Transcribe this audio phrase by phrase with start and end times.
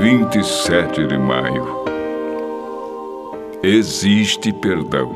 [0.00, 1.84] 27 de maio.
[3.62, 5.12] Existe perdão.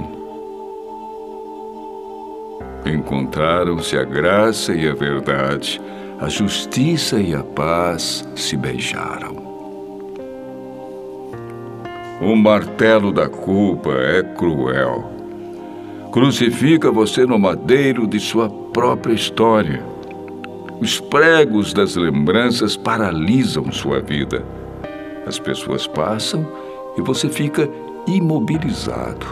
[2.85, 5.81] Encontraram-se a graça e a verdade,
[6.21, 9.37] a justiça e a paz se beijaram.
[12.21, 15.13] O martelo da culpa é cruel.
[16.13, 19.98] Crucifica você no madeiro de sua própria história.
[20.81, 24.45] Os pregos das lembranças paralisam sua vida.
[25.27, 26.47] As pessoas passam
[26.97, 27.69] e você fica
[28.07, 29.27] imobilizado,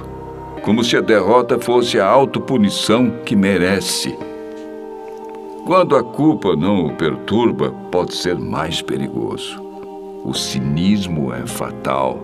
[0.63, 4.19] como se a derrota fosse a autopunição que merece.
[5.65, 9.63] Quando a culpa não o perturba, pode ser mais perigoso.
[10.25, 12.19] O cinismo é fatal.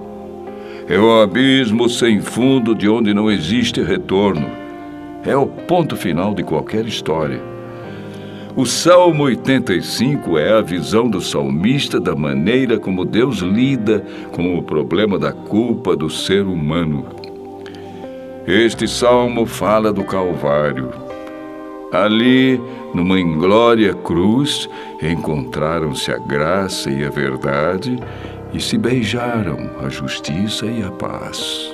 [0.89, 4.51] É o abismo sem fundo de onde não existe retorno.
[5.25, 7.41] É o ponto final de qualquer história.
[8.55, 14.63] O Salmo 85 é a visão do salmista da maneira como Deus lida com o
[14.63, 17.07] problema da culpa do ser humano.
[18.47, 20.91] Este salmo fala do Calvário.
[21.91, 22.61] Ali,
[22.93, 24.69] numa inglória cruz,
[25.03, 27.99] encontraram-se a graça e a verdade
[28.53, 31.72] e se beijaram a justiça e a paz.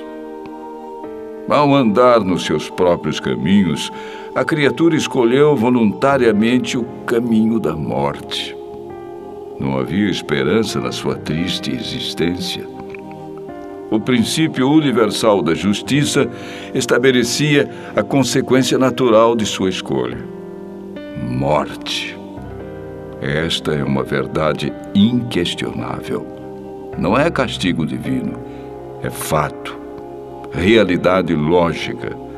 [1.49, 3.91] Ao andar nos seus próprios caminhos,
[4.35, 8.55] a criatura escolheu voluntariamente o caminho da morte.
[9.59, 12.67] Não havia esperança na sua triste existência.
[13.89, 16.29] O princípio universal da justiça
[16.71, 20.19] estabelecia a consequência natural de sua escolha:
[21.27, 22.15] morte.
[23.19, 26.27] Esta é uma verdade inquestionável.
[26.95, 28.37] Não é castigo divino,
[29.01, 29.78] é fato,
[30.51, 32.29] realidade lógica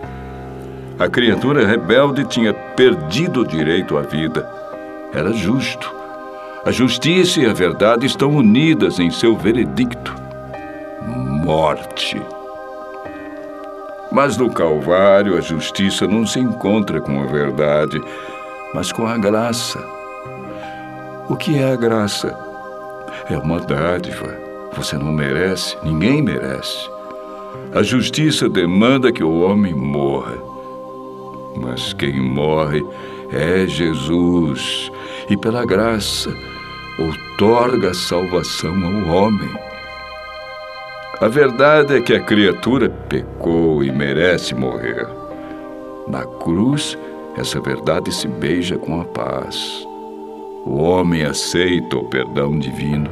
[1.01, 4.47] a criatura rebelde tinha perdido o direito à vida.
[5.11, 5.91] Era justo.
[6.63, 10.16] A justiça e a verdade estão unidas em seu veredicto:
[11.44, 12.21] morte.
[14.11, 18.00] Mas no Calvário a justiça não se encontra com a verdade,
[18.71, 19.83] mas com a graça.
[21.27, 22.38] O que é a graça?
[23.27, 24.38] É uma dádiva.
[24.73, 26.88] Você não merece, ninguém merece.
[27.73, 30.51] A justiça demanda que o homem morra
[31.55, 32.83] mas quem morre
[33.31, 34.91] é Jesus,
[35.29, 36.33] e pela graça
[36.99, 39.49] outorga a salvação ao homem.
[41.19, 45.07] A verdade é que a criatura pecou e merece morrer.
[46.07, 46.97] Na cruz,
[47.38, 49.88] essa verdade se beija com a paz.
[50.65, 53.09] O homem aceita o perdão divino.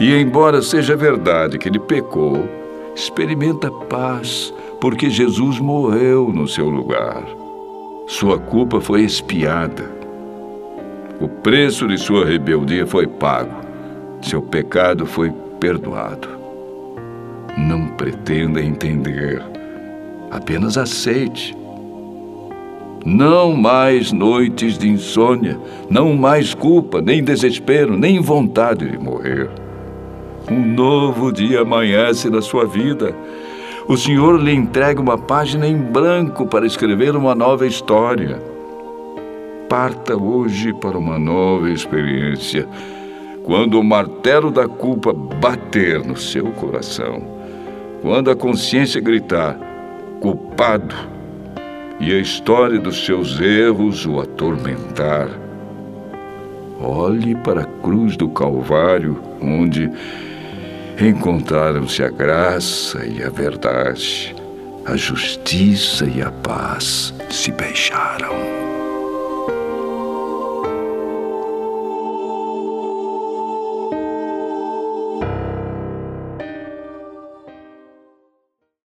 [0.00, 2.48] E, embora seja verdade que ele pecou,
[2.96, 7.22] experimenta paz porque Jesus morreu no seu lugar.
[8.06, 9.84] Sua culpa foi expiada.
[11.20, 13.54] O preço de sua rebeldia foi pago.
[14.22, 15.30] Seu pecado foi
[15.60, 16.28] perdoado.
[17.58, 19.42] Não pretenda entender.
[20.30, 21.54] Apenas aceite.
[23.04, 29.65] Não mais noites de insônia, não mais culpa, nem desespero, nem vontade de morrer.
[30.50, 33.14] Um novo dia amanhece na sua vida
[33.88, 38.42] o Senhor lhe entrega uma página em branco para escrever uma nova história.
[39.68, 42.66] Parta hoje para uma nova experiência.
[43.44, 47.22] Quando o martelo da culpa bater no seu coração,
[48.02, 49.56] quando a consciência gritar,
[50.20, 50.96] culpado,
[52.00, 55.28] e a história dos seus erros o atormentar,
[56.80, 59.88] olhe para a cruz do Calvário, onde
[61.00, 64.34] encontraram-se a graça e a verdade,
[64.84, 68.75] a justiça e a paz se beijaram.